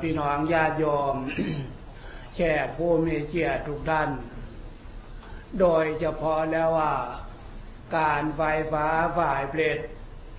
[0.00, 1.14] พี่น้องญาติโยม
[2.34, 4.10] แขกผู้มีเกียรติทุกท่าน
[5.60, 6.94] โดยเฉพาะแล้วว่า
[7.96, 8.42] การไฟ
[8.72, 8.86] ฟ้า
[9.18, 9.78] ฝ่ายเปรต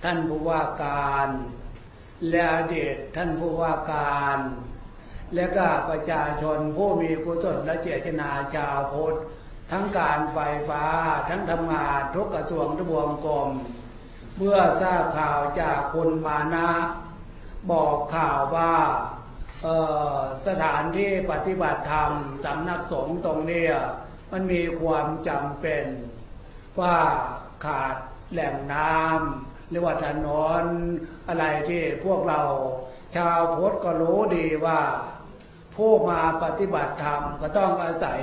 [0.04, 1.28] ท่านผู้ว่าการ
[2.30, 4.38] และอดีตท่านผู้ว่าการ
[5.34, 9.16] และก็ประชาชนผู้มีกุศลและเจตนาชาวพุทธ
[9.70, 10.38] ทั้งการไฟ
[10.68, 10.84] ฟ้า
[11.28, 13.50] ทั้งทำงานทุกกระทรวงทบวงกรม
[14.36, 16.68] เมื่อทราบข่าวจากคุณมานะ
[17.70, 18.72] บอกข่าวว่า
[20.46, 22.12] สถานที่ปฏิบัติธรรม
[22.44, 23.66] สำนักสงฆ์ตรงนี้
[24.32, 25.84] มันมีความจำเป็น
[26.80, 26.96] ว่า
[27.64, 27.96] ขาด
[28.32, 30.28] แหล่งน้ำหรือว่าถน
[30.62, 30.64] น
[31.28, 32.40] อะไรที่พวกเรา
[33.16, 34.80] ชาวพุทธก็รู้ดีว่า
[35.74, 38.20] ผู้มาปฏิบัติธรรมก็ต้องอาศัย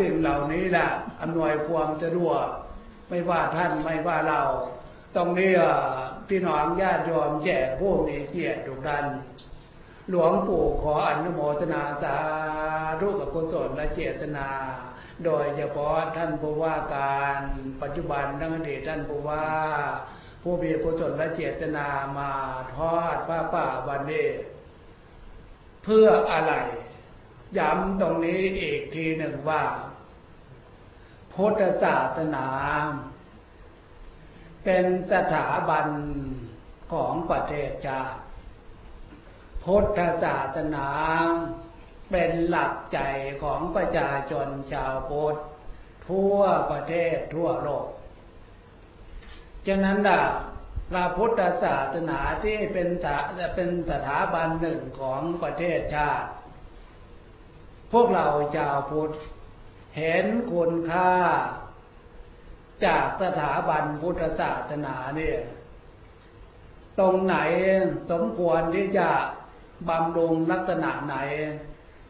[0.00, 0.88] สิ่งเหล่านี้แหละ
[1.22, 2.46] อำนวยความสะดวก
[3.08, 4.42] ไม่ว่าท่านไม่ว่าเรา
[5.16, 5.52] ตรงนี้
[6.28, 9.04] พี่น้องญาติโยมแจกผู้มีเกียรติทุกท่าน
[10.10, 12.16] หลวงปู่ขออนุโมทนาสา
[13.00, 14.48] ธุกับกุศลและเจตนา
[15.24, 17.40] โดยเฉพาะท่านผู้ว่าการ
[17.82, 19.46] ปัจจุบันทั้งอดีตท่านผู้ว่า
[20.42, 21.86] ผู้มีกุศลและเจตนา
[22.18, 22.30] มา
[22.74, 24.28] ทอดพระป่าวันนี้
[25.82, 26.52] เพื่ออะไร
[27.58, 29.64] ย้ำตรงนี้อีกทีหนึ่งว่า
[31.32, 32.46] พุทธศาสนา
[34.66, 35.88] เป็นสถาบัน
[36.92, 38.20] ของประเทศชาติ
[39.64, 40.88] พุทธศาสนา
[42.10, 42.98] เป็นหลักใจ
[43.42, 45.36] ของประชาชนชาวพุทธ
[46.08, 47.88] ทั่วประเทศทั่วโลก
[49.66, 50.22] ฉะนั้นล่ะ
[50.90, 52.88] พระพุทธศาสนาที่เป็น
[53.54, 56.28] เป็นสถาบันหนึ่งของประเทศชาติ
[57.92, 59.14] พวกเราชาวพุทธ
[59.96, 61.12] เห็นคุณค่า
[62.84, 65.38] จากสถาบันพุทธศาสนาเนี่ย
[67.00, 67.36] ตรงไหน
[68.10, 69.08] สมควรที่จะ
[69.88, 71.16] บำรุงลักษณะไหน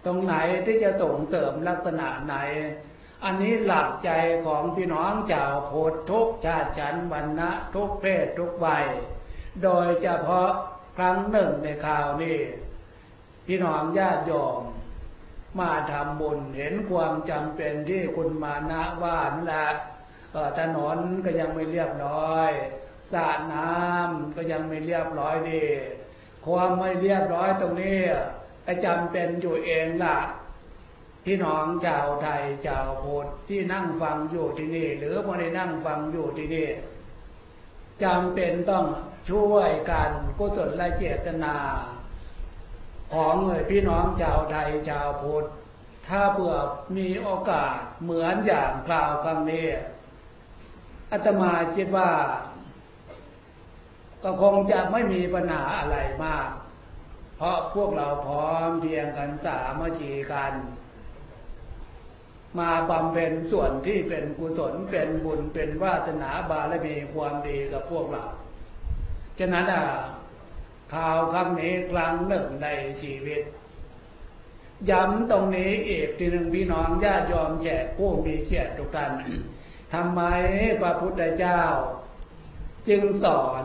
[0.04, 0.34] ตรงไหน
[0.66, 2.36] ที่จะส่งเสริมลักษณะไหน
[3.24, 4.10] อันนี้หลักใจ
[4.46, 8.86] ของพี่น้องชาวพุทธทุกชาติชันวรรณะทุกเพศทุกวัย
[9.62, 10.50] โดยเฉพาะ
[10.96, 12.38] ครั้งหนึ่งในข่าวนี้
[13.46, 14.60] พี่น้องญาติโยม
[15.60, 19.68] มาทำบุญเห็นความจำเป็นที่คุณมานะว่านั่นแหละ
[20.58, 22.50] ถนนก็ยังไม่เรียบร้อย
[23.12, 25.64] สระน้ำก็ยังไม่เรียบร้อยดี
[26.46, 27.98] ความไม่เรียบร้อยตรงนี้
[28.84, 30.18] จำเป็นอยู่เองล่ะ
[31.24, 36.68] พี่น้องชาวไทยชาวพุทธที่นั่งฟังอยู่ที่นี่ หรือไม่ได้นั่งฟังอยู่ที่นี่
[38.02, 38.86] จำเป็นต้อง
[39.30, 41.56] ช่วยกันกุศลและเจตนา
[43.12, 43.34] ของ
[43.70, 45.46] พี่น้องชาวไทยชาวพุทธ
[46.08, 46.56] ถ้าเผื่อ
[46.96, 49.68] มีโอกาสเหมือนอย่างกล่าวคำนี้
[51.16, 52.10] อาตมาคิดว่า
[54.22, 56.48] ก็คงจะไม่มีปัญหาอะไรมาก
[57.36, 60.52] เพราะพวกเราพร้อมเพียงกันสามัคคีกัน
[62.58, 68.24] มาบำเพ็ญส่วนที่เป็นกุศลเป็นบุญเป็นวาสนาบารมีความดีกับพวกเรา
[69.38, 69.84] ฉะนั้นอะ
[70.94, 72.68] ข่าวคำนี้ครั้งหนึ่งใน
[73.02, 73.42] ชีวิต
[74.90, 79.10] ย้ำตรงนี้เอกทีหนึ่งพี่น้องญาติยอมแจกผู้มีเกียรติทุกท่าน
[79.96, 80.22] ทำไม
[80.82, 81.62] พระพุทธเจ้า
[82.88, 83.64] จึงสอน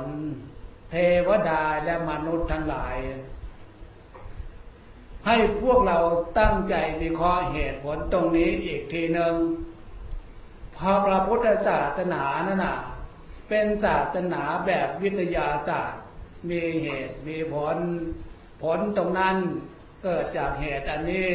[0.92, 0.96] เท
[1.28, 2.98] วดาและมนุษย์ทั้งหลาย
[5.26, 5.98] ให้พวกเรา
[6.40, 9.36] ตั้งใจวิเคราะห์เหตุผลตรงนี้อีกทีหนึ่ง
[10.76, 12.78] พอพระพุทธศาสนานั่นน่ะ
[13.50, 16.02] เป็นศาสนาแบบวิทยาศาสตร์
[16.50, 17.78] มีเหตุมีผล
[18.64, 19.36] ผลตรงนั้น
[20.04, 21.30] เกิดจากเหตุอันนี้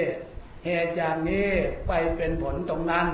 [0.67, 1.49] เหตุอย่างนี้
[1.89, 3.09] ไปเป็นผลตรงนั้น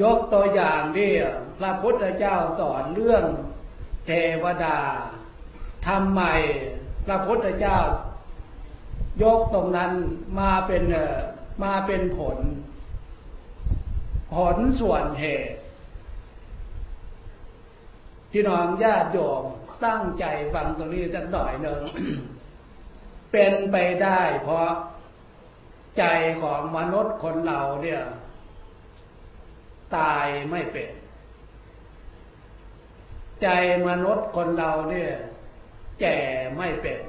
[0.00, 1.10] ยกตัวอย่างที่
[1.58, 3.24] พระพุทธเจ้าสอนเรื่อง
[4.06, 4.10] เท
[4.42, 4.78] วดา
[5.86, 6.22] ทำไม
[7.06, 7.78] พระพุทธเจ้า
[9.22, 9.92] ยกตรงนั้น
[10.40, 10.82] มาเป็น
[11.64, 12.38] มาเป็นผล
[14.34, 15.58] ผลส่วนเหตุ
[18.32, 19.44] ที่น้องญาติโยม
[19.86, 20.24] ตั้งใจ
[20.54, 21.80] ฟังตรงนี้สักหน่อยหนึ่ง
[23.32, 24.68] เป็นไปได้เพราะ
[25.98, 26.04] ใจ
[26.42, 28.02] ของมนุษย์คนเราเนี่ย
[29.98, 30.90] ตายไม่เป็น
[33.42, 33.48] ใจ
[33.88, 35.12] มนุษย์คนเราเนี่ย
[36.00, 36.18] แก่
[36.56, 37.00] ไม่เป็น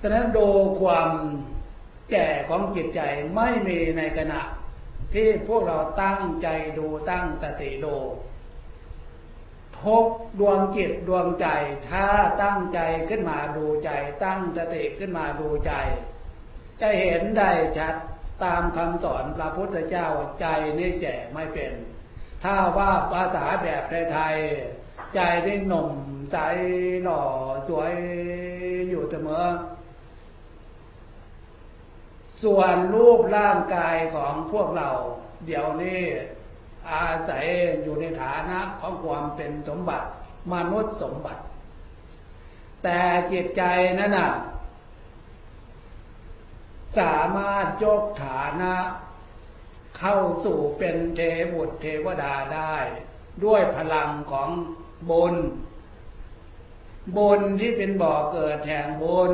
[0.00, 0.48] ฉะนั้นดู
[0.80, 1.10] ความ
[2.10, 3.00] แก่ของจิตใจ
[3.36, 4.40] ไม่มีในขณะ
[5.14, 7.96] ที่พวกเราตั้งใจดูตั้งสติดู
[9.82, 10.06] ทุก
[10.40, 11.46] ดวงจิตดวงใจ
[11.88, 12.06] ถ้า
[12.42, 12.78] ตั้งใจ
[13.08, 13.90] ขึ้นมาดูใจ
[14.24, 15.72] ตั้งสติขึ้นมาดูใจ
[16.80, 17.94] จะเห็นได้ชัด
[18.44, 20.08] ตามคำสอนพระพุทธเจ้า
[20.40, 20.46] ใจ
[20.78, 21.72] นี่แก่ไม่เป็น
[22.42, 23.82] ถ้าว่าภาษาแบบ
[24.12, 25.92] ไทยๆใจได้หนุ่ม
[26.32, 26.38] ใจ
[27.02, 27.22] หล่อ
[27.68, 27.94] สวย
[28.88, 29.44] อยู่เสมอ
[32.42, 34.90] ส่วนรูปร่างกายของพวกเรา
[35.46, 36.02] เดี๋ยวนี้
[36.90, 37.44] อาศัย
[37.82, 40.06] อยู่ในฐานะของความเป็นสมบัติ
[40.52, 41.42] มนุษย์สมบัติ
[42.82, 42.98] แต่
[43.32, 43.62] จิตใจ
[43.98, 44.30] นั้นน่ะ
[46.98, 48.74] สามารถยกฐานะ
[49.98, 51.20] เข้าสู่เป็นเท
[51.52, 52.76] บุตรเทวดาได้
[53.44, 54.50] ด้วยพลังของ
[55.10, 55.36] บุญ
[57.16, 59.32] บุญที่เป็นบ่อเกิดแห่งบุญ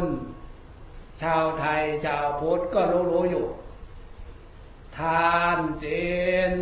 [1.22, 3.46] ชาวไทยชาวพุทธก็รู้รู้อยู่
[4.98, 5.86] ทานเจ
[6.50, 6.52] น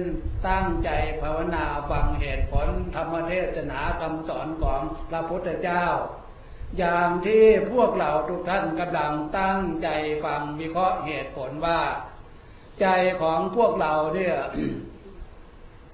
[0.49, 0.91] ตั้งใจ
[1.23, 5.85] ภาวนาฟังเหตุผลธรรมเทศนาคำสอนของพระพุทธเจ้า
[6.79, 9.89] อย่างที่พวกเราทุกท่านกำลังตั้งใจ
[10.25, 11.81] ฟังวิเคราะห์เหตุผลว่า
[12.81, 12.87] ใจ
[13.23, 14.37] ของพวกเราเนี่ย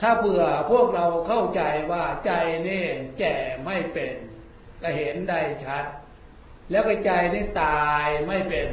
[0.00, 2.32] ถ้าเผื่อพวกเราเข้าใจว่าใจ
[2.68, 2.84] นี่
[3.18, 4.14] แก่ไม่เป็น
[4.82, 5.84] ก็เห็นได้ชัด
[6.70, 8.68] แล้วก็ใจนี่ตายไม่เป็น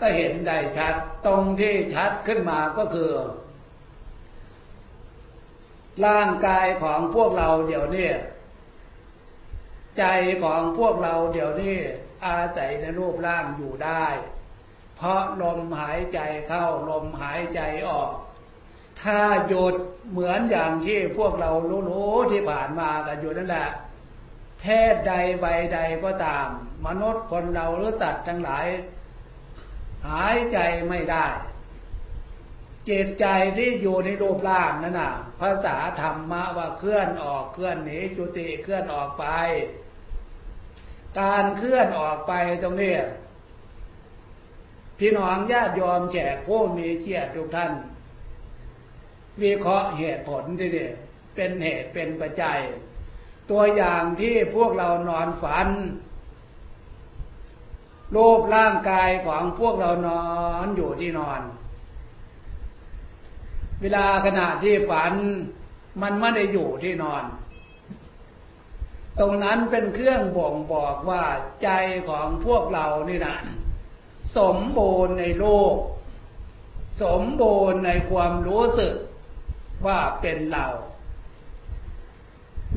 [0.00, 0.94] ก็เห็นได้ชัด
[1.26, 3.12] ตรงที่ชัดขึ้นมาก็คือ
[6.06, 8.10] ร่างกายของพวกเราเดี๋ยวนี้
[9.98, 10.04] ใจ
[10.42, 11.76] ของพวกเราเดี๋ยวนี้
[12.26, 14.06] อาศัยในรูปร่างอยู่ได้
[14.96, 18.10] เพราะลมหายใจเข้าลมหายใจออก
[19.02, 19.74] ถ้าหยุด
[20.10, 21.50] เหมือนอย่างที่พวกเรา
[21.88, 23.68] รู้ๆที่ผ่านมากันอยู่นั่นแหละ
[24.60, 26.46] เพศใดใบใดก็ตาม
[26.86, 28.66] มนุษย์คนเราหรือสัตว์ทั้งหลาย
[30.08, 30.58] หายใจ
[30.88, 31.26] ไม่ได้
[32.88, 39.26] จิตใจที่อยู่ในรูปร่างนั่นน่ะ ภาษาธรรมะว่าเคลื่อนออกเคลื่อนหนีจุติเคลื่อนออกไป
[41.20, 42.32] การเคลื่อนออกไป
[42.62, 42.94] ตรงนี้
[44.98, 47.72] พี่น้องญาติยอมแจกผู้มีเกียรติทุกท่าน
[49.42, 50.88] วิเคราะห์เหตุผลที่นี่
[51.34, 52.60] เป็นเหตุเป็นปัจจัย
[53.50, 55.68] ตัวอย่างที่พวกเรานอนฝัน
[58.16, 60.24] รูปร่างกายของพวกเรานอ
[60.64, 61.40] นอยู่ที่นอน
[63.80, 65.12] เวลาขณะที่ฝัน
[66.02, 67.24] มันไม่ได้อยู่ที่นอน
[69.18, 71.24] ตรงนั้นเป็นเครื่องบ่งบอกว่า
[71.62, 71.68] ใจ
[72.08, 73.36] ของพวกเรานี่นะ
[74.36, 75.74] สมบูรณ์ในโลก
[77.02, 78.94] สมบูรณ์ในความรู้สึก
[79.86, 80.66] ว่าเป็นเรา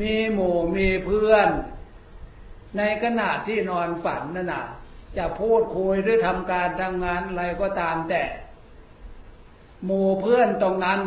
[0.01, 1.49] มีหมู่มีเพื่อน
[2.77, 4.65] ในขณะที่นอนฝันนั่นนะ
[5.17, 8.23] จะพูดคุยหรือทำการทำงานอะไรก็ตามแต่
[9.85, 11.01] หมู่เพื่อนตรงนั้น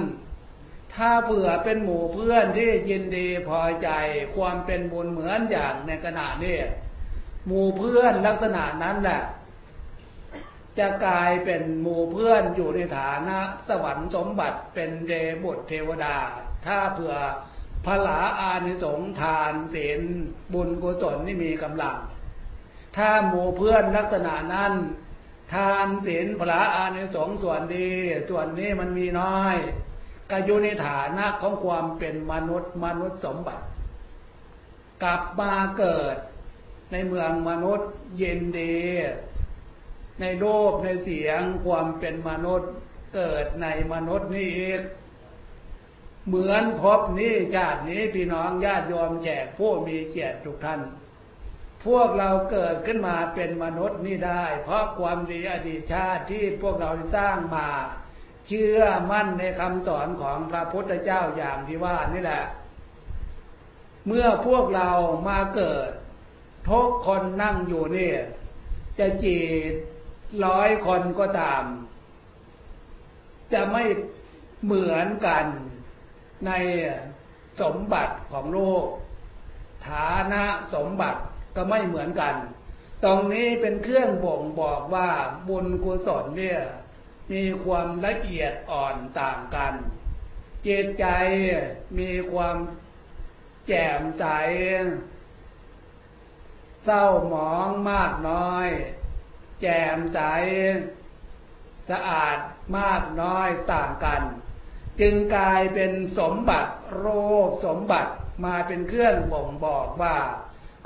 [0.94, 3.88] ถ้าเผื่อเป็นหมู่เพื่อนที่ยินดีพอใจ
[4.36, 6.58] ความเป็นบุญเหมือนอย่างในขณะนี้
[7.46, 9.22] หมู่เพื่อนลักษณะนั้นแหละ
[10.78, 13.38] จะกลายเป็นหมู่เพื่อนอยู่ในฐานะ
[13.68, 15.12] สวรรค์สมบัติเป็นเด
[15.42, 16.16] บุตรเทวดา
[16.66, 17.14] ถ้าเผื่อ
[17.86, 20.00] พลาอานิสงทานศีล
[20.52, 21.96] บุญกุศลนี่มีกำลัง
[22.96, 24.72] ถ้าหมู่เพื่อนลักษณะนั้น
[25.54, 27.90] ทานศีลพลาอานิสงส่วนดี
[28.28, 29.56] ส่วนนี้มันมีน้อย
[30.30, 33.64] ก็อยู่ในฐานะของความเป็นมนุษย์มนุษย์สมบัติ
[35.02, 36.16] กลับมาเกิด
[36.92, 38.76] ในเมืองมนุษย์เย็นดี
[40.20, 42.70] ในรูปในเสียงความเป็นมนุษย์
[43.14, 44.80] เกิดในมนุษย์นี่เอง
[46.26, 50.80] เหมือนพบนี้ชาตินี้พี่น้องญาติโยมแจกผู้มีเกียรติทุกท่าน
[51.84, 57.68] พวกเราเกิดขึ้นมาเป็นมนุษย์นี่ได้ เพราะความดีอดีตชาติที่พวกเราสร้างมา
[58.48, 62.44] เชื่อมั่นในคำสอนของพระพุทธเจ้าอย่างที่ว่านี่แหละ
[64.06, 64.90] เมื่อพวกเรา
[65.28, 65.90] มาเกิด
[66.70, 68.12] ทุกคนนั่งอยู่นี่
[68.98, 69.38] จะจี
[69.70, 69.72] ต
[70.44, 71.62] ร้อยคนก็ตาม
[73.52, 73.84] จะไม่
[74.64, 75.44] เหมือนกัน
[76.46, 76.52] ใน
[77.60, 78.86] สมบัติของโลก
[79.88, 81.20] ฐานะสมบัติ
[81.56, 82.34] ก็ไม่เหมือนกัน
[83.04, 85.08] ตรงนี้เป็นเครื่องบ่งบอกว่า
[85.48, 86.62] บุญกุศลเนี่ย
[87.32, 89.74] มีความละเอียดอ่อนต่างกัน
[90.62, 91.06] เจตใจ
[91.98, 92.56] มีความ
[93.68, 94.24] แจ่มใส
[96.84, 98.68] เศร้าหมองมากน้อย
[99.60, 100.20] แจ่มใส
[101.90, 102.38] สะอาด
[102.78, 104.22] มากน้อยต่างกัน
[105.00, 107.06] จึงกลายเป็นสมบัติโร
[107.46, 108.12] คสมบัติ
[108.44, 110.16] มาเป็นเครื่องบ่งบอกว่า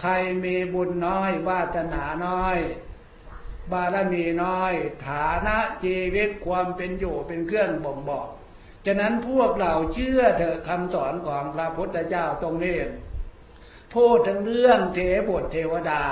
[0.00, 0.12] ใคร
[0.44, 2.58] มีบุญน้อยวาสนาน้อย
[3.70, 4.74] บารมีน้อย
[5.06, 8.28] ฐานะชีวิตความเป็นอยู่เป็นเครื่องบ่งบอก
[8.86, 12.78] ฉะนั้นพวกเราเชื่อเถอะคำสอนของพระพุทธเจ้าตรงนี้
[13.94, 16.04] พูดถึงเรื่องเทบุตรเทวดา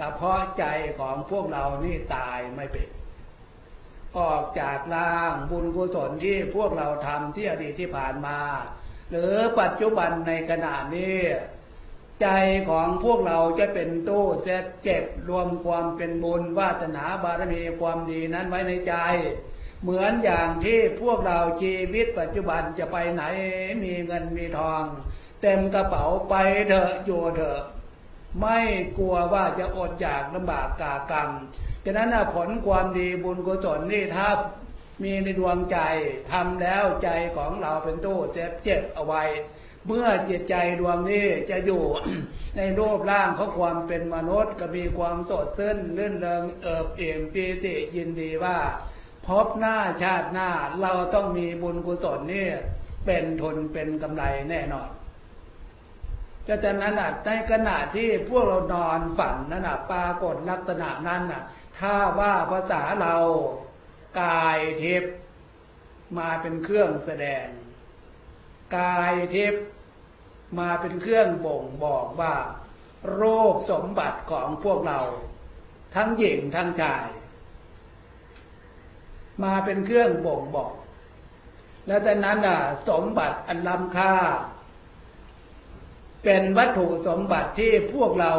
[0.00, 0.64] กระเพาะใจ
[0.98, 2.88] ของพวกเรานี่ตายไม่เป็น
[4.18, 8.38] ออกจากร่างบุญกุศลที่พวกเราทำที่อดีตที่ผ่านมา
[9.10, 11.16] หรือปัจจุบันในขณะนี้
[12.22, 12.28] ใจ
[12.68, 18.94] ของพวกเราจะเป็นตู้เจ็ดเจ็ดรวมความเป็นบุญวาสนาบารมีความดีนั้นไว้ในใจ
[19.82, 23.22] เหมือนอย่างที่พวกเราชีวิตปัจจุบันจะไปไหน
[23.84, 24.82] มีเงินมีทอง
[25.42, 26.34] เต็มกระเป๋าไป
[26.68, 27.62] เถอะอยู่เถอะ
[28.40, 28.58] ไม่
[28.98, 31.30] กลัวว่าจะอดอยากลำบากกากรรม
[31.84, 34.28] ฉะนั้นผลความดีบุญกุศลนี่ถ้า
[35.02, 35.78] มีในดวงใจ
[36.30, 39.22] ทำแล้วใจของเราเป็นตู้เจ็บเจ็บเอาไว้
[39.86, 41.84] เมื่อจิตใจดวงนี้จะอยู่
[42.56, 48.58] ในรูปร่างของความเป็นมนุษย์ ก็มีความสดชื่นลื่นเริงเอิบเอี่ยมปีติยินดีว่า
[49.26, 50.50] พบหน้าชาติหน้า
[50.82, 52.48] เราต้องมีบุญกุศลนี่
[53.06, 54.90] เป็นทุนเป็นกำไรแน่นอน
[56.46, 61.42] จะจะนั้นในขณะที่พวกเรานอนฝันนั่นปรากฏลักษณะนั้นน่ะ
[61.78, 63.16] ถ้าว่าภาษาเรา
[64.22, 65.14] กายทิพย์
[66.18, 67.46] มาเป็นเครื่องแสดง
[68.76, 69.64] กายทิพย์
[70.58, 72.34] มาเป็นเครื่องบ่งบอกว่า
[73.14, 73.22] โร
[73.52, 75.00] คสมบัติของพวกเรา
[75.94, 77.06] ทั้งหญิงทั้งชาย
[79.44, 80.72] มาเป็นเครื่องบ่งบอก
[81.86, 84.14] แล้วจากนั้นอะสมบัติอันล้ำค่า
[86.24, 88.32] เป็นวัตถุสมบัติที่พวกเรา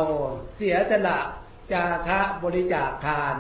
[0.56, 1.20] เสียสละ
[1.74, 3.36] จาคะบริจาคทาน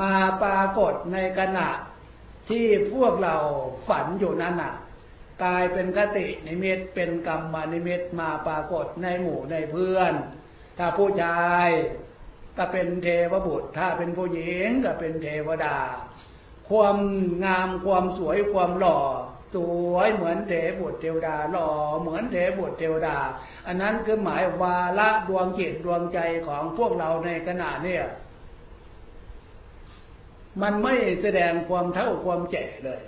[0.00, 1.68] มาปรากฏในขณะ
[2.50, 3.36] ที่พวกเรา
[3.88, 4.74] ฝันอยู่นั้นน่ะ
[5.42, 10.12] กลายเป็นคตินิมิตเป็นกรรมนิมิตมาปรากฏในหมู่ในเพื่อน
[10.78, 11.68] ถ้าผู้ชาย
[12.58, 15.76] ก็เป็นเทวบุตร ถ้าเป็นผู้หญิงก็เป็นเทวดา
[16.68, 16.98] ความ
[17.44, 19.00] งามความสวยความหล่อ
[19.54, 19.56] ส
[19.92, 21.70] วยเหมือนเทบุตรเทวดาหล่อ
[22.00, 23.16] เหมือนเทบุตรเทวดา
[23.66, 27.98] อันนั้นคือหมายวาละดวงจิตดวงใจของพวกเราในขณะนี้
[30.62, 33.02] มันไม่แสดงความเท่าความแก่เลย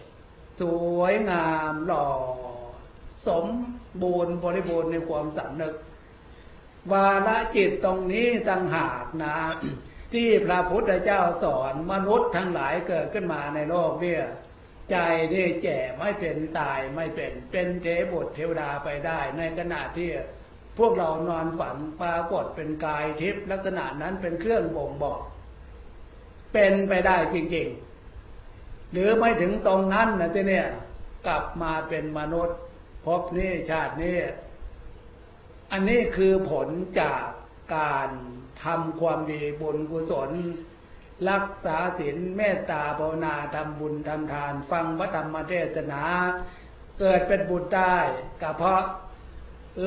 [0.61, 0.63] ส
[0.99, 2.09] วยงามหล่อ
[3.27, 3.47] สม
[4.03, 5.75] บูรณ์บริบูรณ์ในความสำนึก
[6.93, 9.37] วาระจิตตรงนี้ต่างหากนะ
[10.13, 14.23] ที่พระพุทธเจ้าสอนมนุษย์ทั้งหลายเกิดขึ้นมาในโลกเนี่ย
[14.91, 14.97] ใจ
[15.31, 20.11] ได้แก่ไม่เป็นตายไม่เป็นเป็นเทบุตรเทวดาไปได้ ในขณะที่
[20.79, 25.21] พวกเรานอนฝันปรากฏเป็นกายทิพย์ลักษณะนั้นเป็นเครื่องบ่งบอก
[26.53, 27.94] เป็นไปได้จริง ๆ
[28.95, 30.69] หรือไม่ถึงตรงนั้นนะที่เนี่ย
[31.27, 32.59] กลับมาเป็นมนุษย์
[33.07, 34.19] พบนี้ชาตินี้
[35.73, 36.69] อันนี้คือผล
[37.01, 37.25] จาก
[37.77, 38.09] การ
[38.65, 40.31] ทำความดีบุญกุศล
[41.31, 46.03] รักษาศีลเมตตาภาวนาทำบุญทำทาน ฟังพระธรรมเทศนา
[47.01, 47.97] เกิดเป็นบุญได้
[48.43, 48.83] ก็เพราะ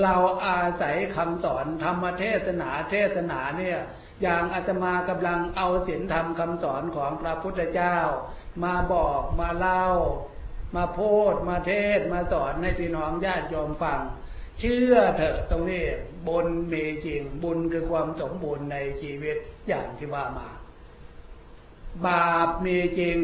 [0.02, 3.80] เราอาศัยคำสอนธรรมเทศนาเทศนาเนี่ย
[4.22, 7.98] อย่างอาตมากำลังเอาศีลธรรมคำสอนของพระพุทธเจ้า
[8.64, 9.84] มาบอกมาเล่า
[10.76, 14.00] มาพูดมาเทศมาสอนให้พี่น้องญาติโยมฟัง
[14.60, 15.84] เชื่อเถอะตรงนี้
[16.28, 19.38] บุญมีจริงบุญคือความสมบูรณ์ในชีวิต
[19.68, 20.50] อย่างที่ว่ามา
[22.06, 23.18] บาปมีจริง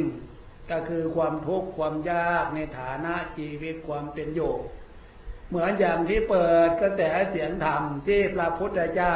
[0.72, 4.54] ก็คือความทุกข์ความยากในฐานะชีวิตความเป็นอยู่
[5.48, 9.16] เหมือนอย่างที่เปิดกระแสเสียงธรรมที่พระพุทธเจ้า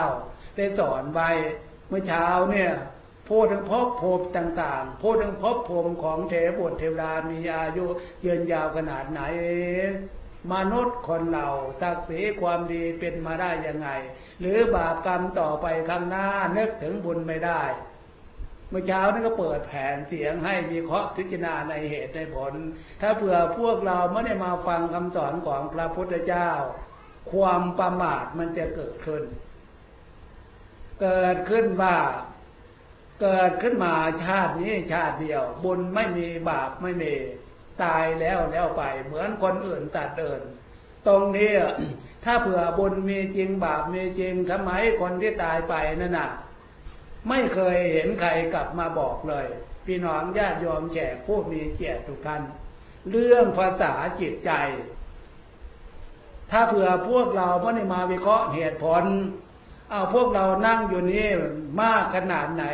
[0.56, 1.30] ได้สอนไว้
[1.88, 2.72] เมื่อเช้าเนี่ย
[3.29, 7.86] พูดถึงภพภูมิต่างๆ พูดถึงภพภูมิของเทวบุตรเทวดามีอายุ
[8.25, 9.22] ยืนยาวขนาดไหน
[10.53, 11.48] มนุษย์คนเรา
[11.81, 13.89] ตักสีความดีเป็นมาได้ยังไง
[14.39, 17.62] หรือบาปกรรมต่อไปข้างหน้านึกถึงบุญไม่ได้
[18.69, 22.53] เมื่อเช้านี่ก็เปิดแผนเสียงให้มีเคาะพิจารณาในเหตุในผล
[23.01, 26.50] ถ้าเผื่อพวกเราไม่ได้มาฟังคำสอนของพระพุทธเจ้า
[27.31, 29.24] ความประมาทมันจะเกิดขึ้น
[31.01, 31.96] เกิดขึ้นว่า
[33.22, 33.94] เกิดขึ้นมา
[34.24, 37.14] ชาตินี้ชาติเดียว บุญไม่มีบาปไม่มี
[37.84, 40.42] ตายแล้วแล้วไป เหมือนคนอื่นสัตว์อื่น
[41.08, 41.52] ตรงนี้
[42.26, 44.72] ถ้าเผื่อบุญมีจริงบาปมีจริงทำไม
[45.02, 46.30] คนที่ตายไปนั่นน่ะ
[47.30, 49.48] ไม่เคยเห็นใครกลับมาบอกเลย
[49.86, 52.44] พี่น้องญาติโยมแขกผู้มีเกียรติทุกท่าน
[53.10, 54.52] เรื่องภาษาจิตใจ
[56.52, 59.04] ถ้าเผื่อพวกเราไม่ได้มาวิเคราะห์เหตุผล
[59.89, 61.27] เอาพวกเรานั่งอยู่นี่
[61.82, 62.65] มากขนาดไหน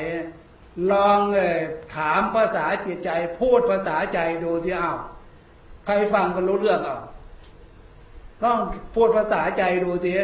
[0.92, 1.58] ลองเลย
[1.96, 4.92] ถามภาษาจิตใจ พูดภาษาใจดูที่อ้า
[5.86, 7.02] ใครฟังกันรู้เรื่องเอะ
[8.44, 8.58] ต้อง
[8.96, 10.16] พูดภาษาใจดูสิ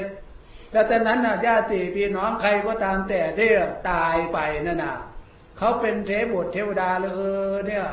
[0.71, 3.49] แล้วแต่นั้นนะญาติพี่น้องใครก็ตามแต่ที่
[3.89, 4.95] ตายไปนั่นน่ะ
[5.57, 7.07] เขาเป็นเทพบุตรเทวดาเล
[7.55, 7.87] ยเนี่ย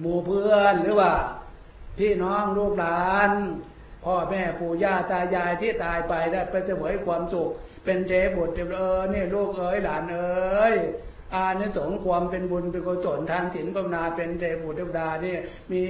[0.00, 1.12] หมู่เพื่อนหรือว่า
[1.98, 3.30] พี่น้องลูกหลาน
[4.04, 7.50] พ่อแม่ปู่ย่าตายายที่ตายไปได้ไปเสวยความสุข
[7.84, 10.74] เป็นเจบุตรเออนี่ลูกเอ๋ยหลานเอ๋ย
[11.34, 15.36] อานิสงส์ความเป็นบุญเป็นกุศลทางศีลภาวนาเป็นเทพุทธดานี่
[15.72, 15.86] มี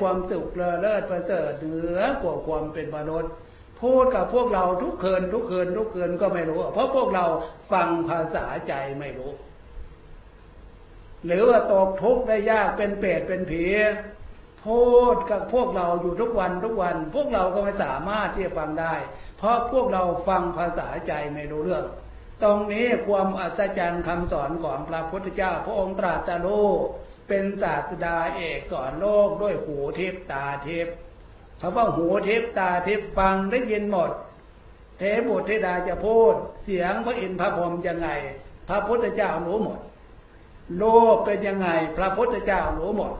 [0.00, 3.32] ความสุขเลอเลิศประเสริฐเหนือกว่าความเป็นมนุษย์
[3.80, 7.24] พูดกับพวกเราทุกคืนทุกคืนทุกคืนก็ไม่รู้ เพราะพวกเรา
[7.72, 9.32] ฟังภาษาใจไม่รู้
[11.26, 13.64] หรือว่าตกทุกข์ได้ยากเป็นเปรตเป็นผี
[14.66, 14.82] พู
[15.14, 18.94] ดกับพวกเราอยู่ทุกวันทุกวัน พวกเราก็ไม่สามารถที่จะฟังได้
[19.38, 21.84] เพราะพวกเราฟังภาษาใจไม่รู้เรื่อง
[22.42, 26.68] ตรงนี้ความอัศจรรย์คำสอนของพระพุทธเจ้า พระองค์ตรัสรู้
[27.28, 30.88] เป็นศาสดาเอกสอนโลกด้วยหูทิพตาทิพ
[31.60, 34.10] คำว่าหูทิพตาทิพฟังได้ยินหมด
[34.98, 38.08] เทบุตรเทดาจะพูด เสียงพระอินทร์พระพรหมยังไง
[38.68, 39.78] พระพุทธเจ้ารู้หมด
[40.78, 43.12] โลกเป็นยังไง พระพุทธเจ้ารู้หมด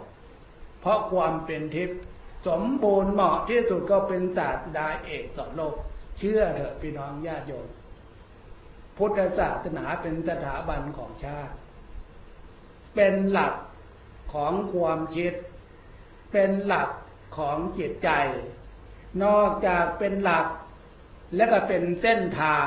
[0.81, 2.01] เพราะความเป็นทิพย์
[2.47, 5.75] สมบูรณ์เหมาะที่สุดก็เป็นศาสดาเอกสอนโลก
[6.19, 7.67] เชื่อเถอะพี่น้องญาติโยม
[8.97, 11.55] พุทธศาสนาเป็นสถาบันของชาติ
[12.95, 13.55] เป็นหลัก
[14.33, 15.33] ของความคิด
[16.33, 16.89] เป็นหลัก
[17.37, 18.11] ของจิตใจ
[19.25, 20.47] นอกจากเป็นหลัก
[21.37, 22.67] และก็เป็นเส้นทาง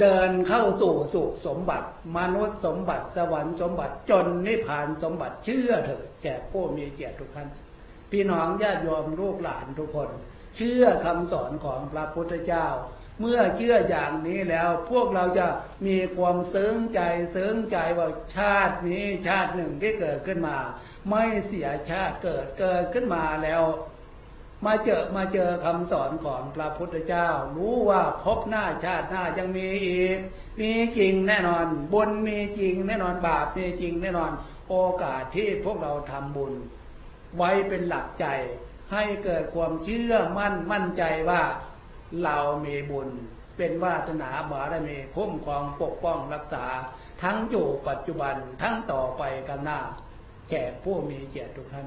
[0.00, 7.48] เดินเข้าสู่สุสมบัติ มนุษย์สมบัติสวรรค์สมบัติจนนิพพานสมบัติเชื่อเถอะแจกผู้มีเกียรติทุกท่าน
[8.10, 10.10] พี่น้องญาติโยมลูกหลานทุกคน
[10.56, 12.66] เชื่อคำสอนของพระพุทธเจ้า
[13.20, 15.46] เมื่อเชื่ออย่างนี้แล้วพวกเราจะ
[15.86, 17.00] มีความเสริงใจ
[17.32, 20.56] เสริงใจว่าชาตินี้ชาติหนึ่งที่เกิดขึ้นมา
[21.10, 23.62] ไม่เสียชาติเกิดเกิดขึ้นมาแล้ว
[24.64, 30.18] มาเจอมาเจอคำสอนของพระพุทธเจ้า รู้ว่าพบหน้าชาติหน้ายังมีอีก
[30.60, 34.30] มีจริงแน่นอน บุญมีจริงแน่นอนบาปมีจริงแน่นอน
[34.68, 36.52] โอกาสที่พวกเราทำบุญ
[37.36, 38.26] ไว้เป็นหลักใจ
[38.92, 41.42] ให้เกิดความเชื่อมั่นมั่นใจว่า
[42.24, 43.08] เรามีบุญ
[43.56, 46.66] เป็นวาสนาบารมีคุ้มครองปกป้องรักษา
[47.22, 49.80] ทั้งอยู่ปัจจุบันทั้งต่อไปกันหน้า
[50.50, 51.86] แก่ผู้มีเกียรติทุกท่าน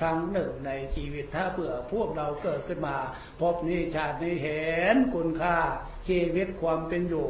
[0.00, 2.96] ครั้งหนึ่งในชีวิตถ้าเผื่อพวกเราเกิดขึ้นมา
[3.40, 5.56] พบนี้ชาตินี้เห็นคุณค่า
[6.08, 7.28] ชีวิตความเป็นอยู่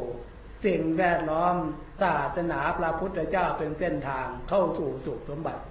[0.65, 1.55] สิ่งแวดล้อม
[2.01, 5.63] ศาสนาพระพุทธเจ้าเป็นเส้นทางเข้าสู่สุขสมบัติ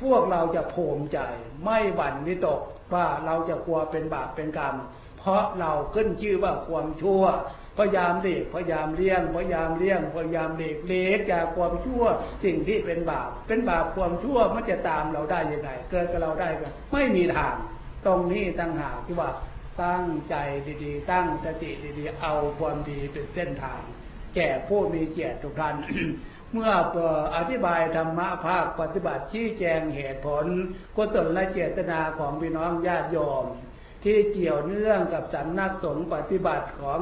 [0.00, 1.18] พวกเราจะภูมใจ
[1.64, 2.60] ไม่หวั่นวิตก
[2.94, 4.74] ว่าเราจะกลัวเป็นบาปเป็นกรรม
[5.18, 7.22] เพราะเราขึ้นชื่อว่าความชั่ว
[7.80, 12.04] พยายามหลีกพยายามเลี่ยงพยายามเลี่ยงพยายามหลีกเล็กจากความชั่ว
[12.44, 17.54] สิ่งที่เป็นบาปเป็นบาปความชั่วมันจะตามเราได้ยังไงเกิดกับเราได้ก็ไม่มีทาง
[18.06, 19.30] ตรงนี้ตั้งหากที่ว่า
[19.82, 20.34] ตั้งใจ
[20.84, 23.80] ดีๆ ตั้งสติดีๆ เอาความดีเป็นเส้นทาง
[24.34, 25.74] แก่ผู้มีเกียรติทุกท่าน
[26.52, 26.72] เมื่อ
[27.36, 30.46] อธิบายธรรมะภาคปฏิบัติชี้แจงเหตุผล
[30.96, 33.46] กุศลและเจตนาของพี่น้องญาติโยม
[34.04, 36.98] ที่เกี่ยวเนื่องกับสำนักสงฆ์ปฏิบัติของ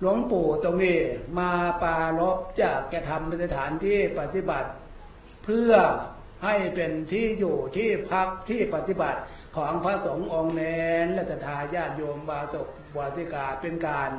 [0.00, 0.98] หลวงปู่ตรงนี้
[1.38, 1.50] มา
[1.82, 4.70] ปาลบจากแกทำเป็นสถานที่ปฏิบัติ
[5.44, 5.72] เพื่อ
[6.44, 9.20] ให้เป็นที่อยู่ที่พักที่ปฏิบัติ
[9.56, 10.62] ของพระสงฆ์องค์เน
[11.04, 14.10] นและทาญาติโยมบาศกวาสิกาเป็นการ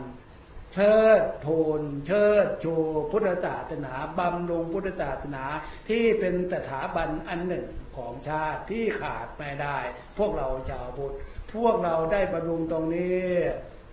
[0.73, 2.73] เชิดทูลเชิดโชู
[3.11, 5.43] พุทธศาสนาบำรุงพุทธศาสนา
[5.89, 7.65] ที่เป็นสถาบันอันหนึ่ง
[7.97, 9.77] ของชาติที่ขาดไม่ได้
[10.17, 11.15] พวกเราชาวพุทธ
[11.53, 13.21] พวกเราได้บำรุงตรงนี้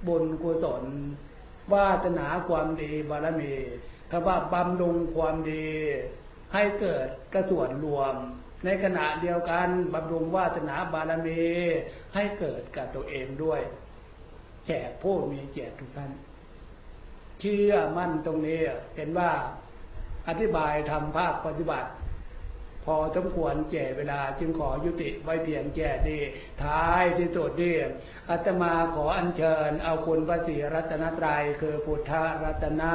[0.06, 0.84] บุญกุศล
[1.72, 3.54] วาสนาความดีบารมี
[4.10, 5.68] คำว่าบำรุงความดี
[6.54, 8.14] ให้เกิดกระส่วนรวม
[8.64, 11.42] ในขณะเดียวกันบำรุงวาสนาบารมี
[12.14, 13.60] ให้เกิดกับตัวเองด้วย
[14.66, 16.12] แจกผู้มีเกียรติทุกท่าน
[17.40, 18.60] เชื่อมั่นตรงนี้
[18.96, 19.30] เห็นว่า
[20.28, 21.88] อธิบายทำภาคปฏิบัติ
[22.84, 26.18] พอสมควรแก่เวลาจึงขอยุติไว้เพียงแก่ดี
[26.64, 27.72] ท้ายที่สุดดี
[28.30, 32.12] อาตมาขออัญเชิญ เอาคุณพระศรีรัตนตรัยคือพุทธ
[32.44, 32.92] รัตนะ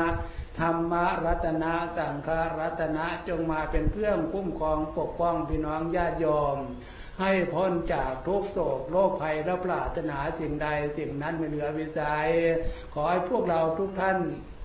[0.60, 0.94] ธรรม
[1.26, 6.26] รัตนะสังฆรัตนะจงมาเป็นเครื่องคุ้มครองปกป้องพี่น้องญาติโย
[6.56, 6.58] ม
[7.20, 12.30] ให้พ้นจากทุกโศกโรคภัยและปราถนาสิ่งใดสิ่งนั้นไม่เหลือวิสัย
[12.94, 14.18] ขอให้พวกเราทุกท่าน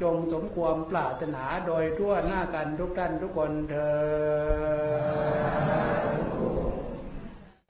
[0.03, 3.91] จงสมความปรารถนาโดยทั่วหน้ากันทุกท่านทุกคนเถอ